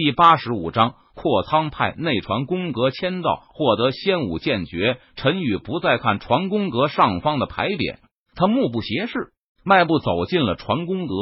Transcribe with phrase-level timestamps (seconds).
[0.00, 5.00] 第八十五章扩仓派内传宫阁签到，获得仙武剑诀。
[5.16, 7.96] 陈宇不再看传宫阁上方的牌匾，
[8.36, 9.32] 他目不斜视，
[9.64, 11.14] 迈步走进了传宫阁。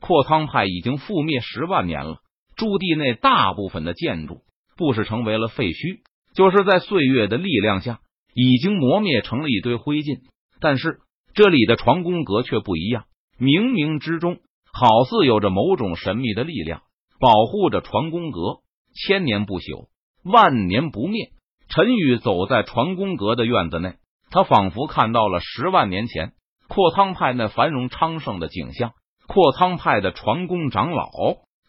[0.00, 2.20] 扩仓派已经覆灭十万年了，
[2.56, 4.40] 驻地内大部分的建筑
[4.78, 6.00] 不是成为了废墟，
[6.34, 7.98] 就是在岁月的力量下
[8.34, 10.20] 已经磨灭成了一堆灰烬。
[10.58, 11.00] 但是
[11.34, 13.04] 这里的传宫阁却不一样，
[13.38, 14.38] 冥冥之中
[14.72, 16.80] 好似有着某种神秘的力量。
[17.22, 18.62] 保护着传功阁，
[18.96, 19.86] 千年不朽，
[20.24, 21.30] 万年不灭。
[21.68, 23.94] 陈宇走在传功阁的院子内，
[24.32, 26.32] 他仿佛看到了十万年前
[26.66, 28.90] 阔苍派那繁荣昌盛的景象。
[29.28, 31.12] 阔苍派的传功长老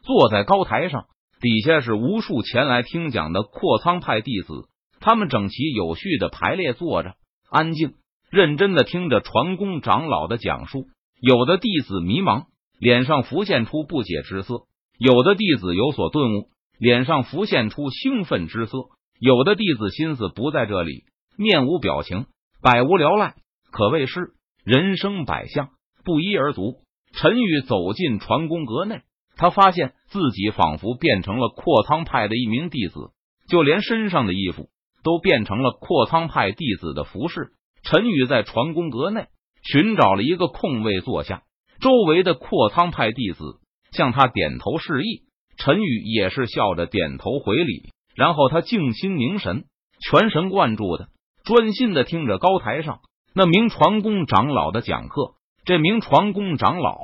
[0.02, 1.06] 坐在高台上，
[1.40, 4.68] 底下是无数前来听讲的阔苍派弟子，
[5.02, 7.14] 他们整齐有序的排列坐着，
[7.48, 7.94] 安静
[8.32, 10.88] 认真的听着传宫长老的讲述。
[11.22, 12.46] 有的弟子迷茫，
[12.80, 14.64] 脸上浮现出不解之色。
[14.98, 21.04] 有的弟子有所顿悟，脸上浮现出兴奋之色；有的弟子心思不在这里，
[21.38, 22.28] 面无表情，
[22.62, 23.36] 百无聊赖，
[23.72, 25.70] 可谓是人生百相，
[26.06, 26.76] 不一而足。
[27.12, 29.02] 陈宇走进传宫阁内，
[29.36, 33.12] 他发现自己仿佛变成了阔苍派的一名弟子，
[33.48, 34.70] 就连身上的衣服
[35.04, 37.52] 都变成了阔苍派弟子的服饰。
[37.84, 39.28] 陈宇在传宫阁内
[39.64, 41.44] 寻找了一个空位坐下，
[41.82, 43.60] 周围的阔苍派弟子。
[43.94, 45.24] 向他点头示意，
[45.58, 47.90] 陈宇也是笑着点头回礼。
[48.16, 49.64] 然后他静心凝神，
[50.00, 51.08] 全神贯注的、
[51.44, 53.00] 专心的听着高台上
[53.34, 55.34] 那名传功长老的讲课。
[55.66, 57.00] 这名传功长老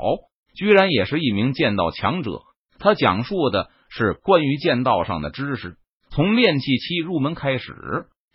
[0.54, 2.42] 居然也是一名剑道强者，
[2.78, 5.78] 他讲述的是关于剑道上的知识，
[6.12, 7.74] 从炼气期入门开始，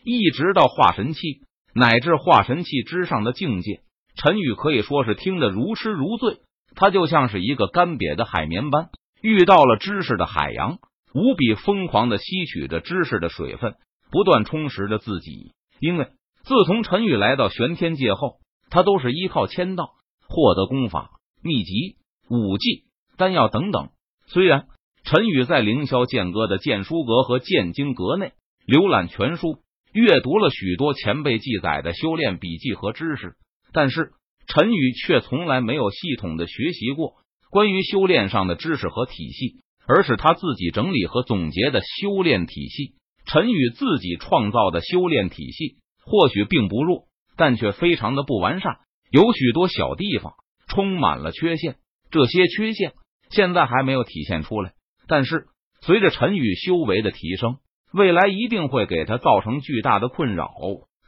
[0.02, 1.42] 一直到化神期，
[1.74, 3.83] 乃至化神期之上的境界。
[4.16, 6.39] 陈宇可以说是听得如痴如醉。
[6.77, 8.91] 他就像是一个干瘪的海绵般，
[9.22, 10.78] 遇到了知识的海洋，
[11.14, 13.75] 无比疯狂的吸取着知识的水分，
[14.11, 15.52] 不断充实着自己。
[15.78, 16.08] 因为
[16.42, 18.39] 自从陈宇来到玄天界后，
[18.70, 19.90] 他都是依靠签到
[20.29, 21.11] 获得功法、
[21.42, 21.96] 秘籍、
[22.29, 22.85] 武技、
[23.17, 23.91] 丹药等等。
[24.27, 24.67] 虽然
[25.05, 28.33] 陈宇在凌霄剑阁的剑书阁和剑经阁内
[28.67, 29.58] 浏览全书，
[29.92, 33.36] 阅读了许多前辈记载的修炼笔记和知识，
[33.73, 34.12] 但是。
[34.46, 37.14] 陈宇却从来没有系统的学习过
[37.50, 42.94] 关于修炼上的知识和体系，而是他自己整理和总结的修炼体系。
[43.27, 47.05] 陈宇自己创造的修炼体系或许并不弱，
[47.36, 48.77] 但却非常的不完善，
[49.10, 50.34] 有许多小地方
[50.68, 51.76] 充满了缺陷。
[52.11, 52.92] 这些缺陷
[53.30, 54.72] 现在还没有体现出来，
[55.08, 55.46] 但是
[55.80, 57.56] 随着陈宇修为的提升，
[57.92, 60.52] 未来一定会给他造成巨大的困扰。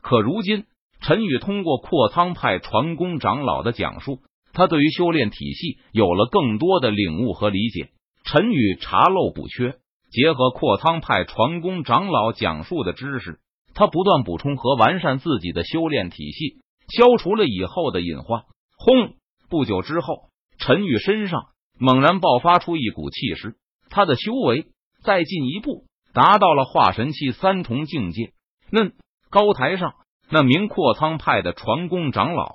[0.01, 0.65] 可如今。
[1.01, 4.21] 陈宇通过阔苍派传功长老的讲述，
[4.53, 7.91] 他对于修炼体系有了更多的领悟和理解。
[8.25, 9.77] 陈宇查漏补缺，
[10.11, 13.39] 结合阔苍派传功长老讲述的知识，
[13.75, 16.57] 他不断补充和完善自己的修炼体系，
[16.89, 18.43] 消除了以后的隐患。
[18.77, 19.15] 轰！
[19.49, 23.55] 不久之后，陈宇身上猛然爆发出一股气势，
[23.91, 24.67] 他的修为
[25.05, 28.33] 再进一步，达到了化神期三重境界。
[28.71, 28.91] 那
[29.31, 29.93] 高台上。
[30.29, 32.53] 那名阔苍派的船工长老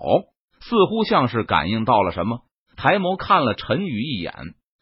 [0.60, 2.42] 似乎像是感应到了什么，
[2.76, 4.34] 抬眸看了陈宇一眼，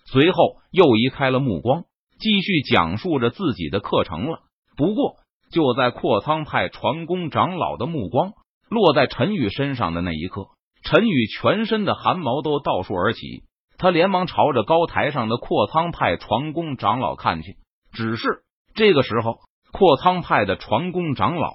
[0.05, 0.37] 随后
[0.71, 1.83] 又移开了目光，
[2.19, 4.39] 继续讲述着自己的课程了。
[4.75, 5.17] 不过，
[5.51, 8.33] 就在阔苍派船工长老的目光
[8.69, 10.47] 落在陈宇身上的那一刻，
[10.83, 13.43] 陈宇全身的汗毛都倒竖而起，
[13.77, 17.57] 他连忙朝着高台上的阔苍派船工长老看去。
[17.91, 19.39] 只是这个时候，
[19.71, 21.53] 阔苍派的船工长老。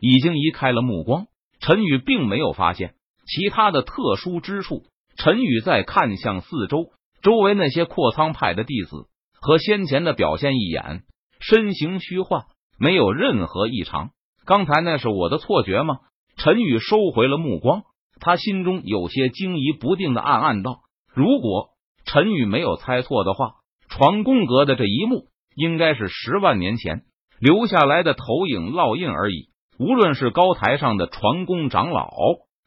[0.00, 1.26] 已经移开了目光，
[1.60, 2.94] 陈宇并没有发现
[3.26, 4.82] 其他的特殊之处。
[5.16, 6.90] 陈宇在看向四周，
[7.22, 9.06] 周围那些阔苍派的弟子
[9.40, 11.02] 和先前的表现一眼，
[11.40, 12.44] 身形虚幻，
[12.78, 14.10] 没有任何异常。
[14.44, 15.98] 刚才那是我的错觉吗？
[16.36, 17.84] 陈宇收回了目光，
[18.20, 20.80] 他心中有些惊疑不定的暗暗道
[21.14, 21.68] ：“如果
[22.04, 23.52] 陈宇没有猜错的话，
[23.88, 27.04] 传宫阁的这一幕应该是十万年前
[27.38, 29.48] 留下来的投影烙印而已。”
[29.78, 32.10] 无论是高台上的传功长老，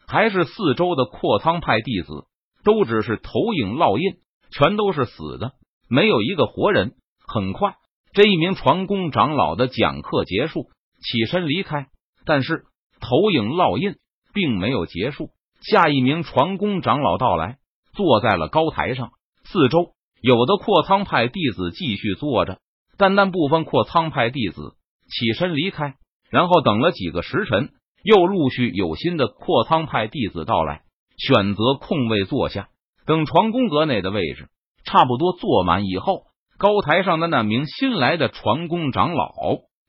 [0.07, 2.25] 还是四周的阔苍派弟子，
[2.63, 4.17] 都只是投影烙印，
[4.51, 5.53] 全都是死的，
[5.89, 6.95] 没有一个活人。
[7.25, 7.75] 很快，
[8.13, 10.67] 这一名传功长老的讲课结束，
[11.01, 11.87] 起身离开。
[12.25, 12.65] 但是，
[12.99, 13.95] 投影烙印
[14.33, 15.29] 并没有结束，
[15.61, 17.57] 下一名传功长老到来，
[17.93, 19.11] 坐在了高台上。
[19.45, 22.59] 四周有的阔苍派弟子继续坐着，
[22.97, 24.75] 但但部分阔苍派弟子
[25.09, 25.95] 起身离开。
[26.29, 27.69] 然后等了几个时辰，
[28.03, 30.81] 又陆续有新的阔苍派弟子到来，
[31.17, 32.69] 选择空位坐下。
[33.05, 34.49] 等传宫阁内的位置
[34.83, 36.23] 差不多坐满以后，
[36.57, 39.31] 高台上的那名新来的传功长老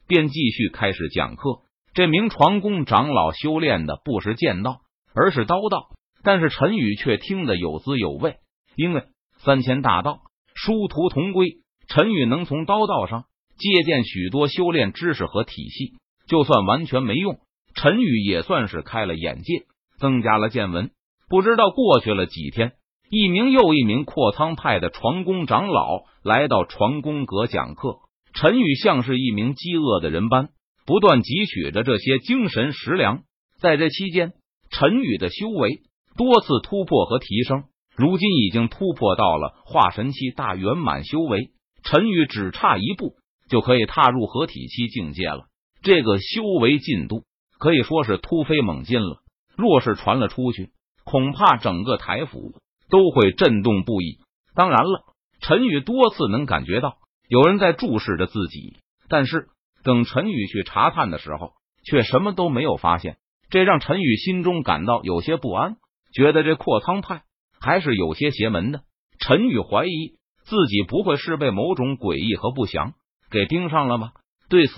[0.06, 1.62] 便继续开始讲课。
[1.94, 4.82] 这名传功长老修炼的不是剑道，
[5.14, 5.88] 而是刀道，
[6.22, 8.36] 但是陈宇却听得有滋有味，
[8.76, 9.02] 因为
[9.38, 10.20] 三千大道
[10.54, 11.56] 殊途同归，
[11.88, 13.24] 陈宇能从刀道上
[13.56, 15.94] 借鉴许多修炼知识和体系，
[16.28, 17.38] 就算完全没用，
[17.74, 19.64] 陈宇也算是开了眼界，
[19.98, 20.90] 增加了见闻。
[21.28, 22.72] 不知道过去了几天。
[23.10, 28.00] 一名又一名阔苍派的传功长老来到传功阁讲课，
[28.34, 30.50] 陈宇像是一名饥饿的人般，
[30.84, 33.22] 不断汲取着这些精神食粮。
[33.62, 34.34] 在这期间，
[34.70, 35.80] 陈宇的修为
[36.18, 37.64] 多次突破和提升，
[37.96, 41.48] 如今已经突破到了化神期大圆满修为。
[41.82, 43.14] 陈宇只差一步
[43.48, 45.46] 就可以踏入合体期境界了，
[45.82, 47.24] 这个修为进度
[47.58, 49.22] 可以说是突飞猛进了。
[49.56, 50.70] 若是传了出去，
[51.04, 52.54] 恐怕整个台府。
[52.90, 54.18] 都会震动不已。
[54.54, 55.02] 当然了，
[55.42, 56.96] 陈宇多次能感觉到
[57.28, 58.78] 有人在注视着自己，
[59.10, 59.48] 但是
[59.84, 61.52] 等陈宇去查探的时候，
[61.84, 63.18] 却什么都没有发现，
[63.50, 65.76] 这让陈宇心中感到有些不安，
[66.14, 67.24] 觉得这阔苍派
[67.60, 68.80] 还是有些邪门的。
[69.20, 70.14] 陈宇怀疑
[70.46, 72.94] 自己不会是被某种诡异和不祥
[73.30, 74.12] 给盯上了吗？
[74.48, 74.72] 对此，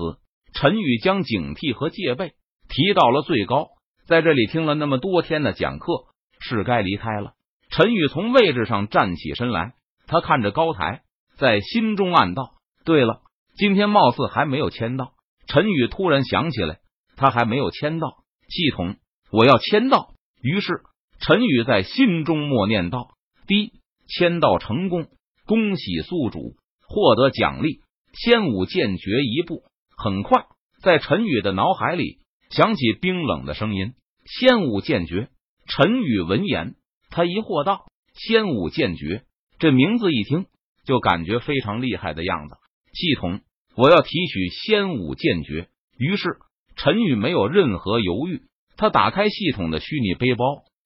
[0.52, 2.34] 陈宇将警惕和戒备
[2.68, 3.68] 提到了最高。
[4.06, 5.92] 在这里听了那么多天的讲课，
[6.40, 7.34] 是该离开了。
[7.70, 9.74] 陈宇从位置上站起身来，
[10.06, 11.02] 他看着高台，
[11.36, 12.54] 在心中暗道
[12.84, 13.20] ：“对了，
[13.56, 15.12] 今天貌似还没有签到。”
[15.46, 16.80] 陈宇突然想起来，
[17.16, 18.08] 他还没有签到。
[18.48, 18.96] 系统，
[19.30, 20.14] 我要签到。
[20.42, 20.80] 于是，
[21.20, 23.10] 陈宇在心中默念道
[23.46, 23.72] ：“第
[24.08, 25.06] 签到成功，
[25.46, 26.56] 恭喜宿主
[26.88, 27.80] 获得奖励——
[28.14, 29.62] 仙武剑诀一部。”
[30.02, 30.46] 很快，
[30.82, 33.92] 在陈宇的脑海里响起冰冷的声音
[34.24, 35.28] ：“仙武剑诀。”
[35.68, 36.74] 陈宇闻言。
[37.10, 37.84] 他疑惑道
[38.16, 39.24] ：“仙武剑诀，
[39.58, 40.46] 这名字一听
[40.86, 42.54] 就感觉非常厉害的样子。”
[42.94, 43.40] 系统，
[43.76, 45.68] 我要提取仙武剑诀。
[45.98, 46.38] 于是
[46.76, 48.40] 陈宇没有任何犹豫，
[48.78, 50.44] 他打开系统的虚拟背包，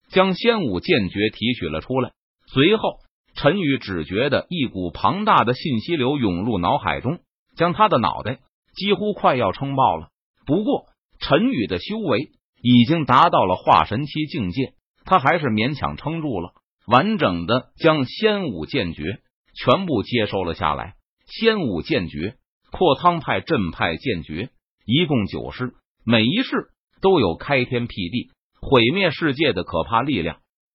[0.08, 2.10] 将仙武剑诀提取了出来。
[2.48, 2.98] 随后，
[3.36, 7.20] 陈宇只觉得一股庞大的信息流涌入脑海中，
[7.56, 8.40] 将他的脑袋
[8.74, 10.08] 几乎快要撑爆了。
[10.46, 10.86] 不过，
[11.20, 12.30] 陈宇的修为
[12.62, 14.74] 已经达到了化神期境界。
[15.06, 16.54] 他还是勉强撑住了，
[16.86, 19.20] 完整的将仙武剑诀
[19.54, 20.94] 全部接收了下来。
[21.26, 22.36] 仙武剑诀，
[22.70, 24.48] 阔苍派镇派剑诀，
[24.86, 25.74] 一共九式，
[26.04, 26.68] 每一式
[27.02, 28.30] 都有开天辟地、
[28.60, 30.38] 毁灭世界的可怕力量。